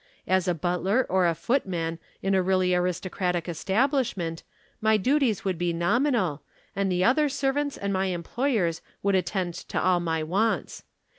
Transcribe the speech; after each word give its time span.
As 0.25 0.47
a 0.47 0.55
butler 0.55 1.05
or 1.09 1.27
a 1.27 1.35
footman 1.35 1.99
in 2.23 2.33
a 2.33 2.41
really 2.41 2.73
aristocratic 2.73 3.47
establishment, 3.47 4.41
my 4.81 4.97
duties 4.97 5.45
would 5.45 5.59
be 5.59 5.73
nominal, 5.73 6.41
and 6.75 6.91
the 6.91 7.03
other 7.03 7.29
servants 7.29 7.77
and 7.77 7.93
my 7.93 8.07
employers 8.07 8.81
would 9.03 9.13
attend 9.13 9.53
to 9.53 9.79
all 9.79 9.99
my 9.99 10.23
wants. 10.23 10.83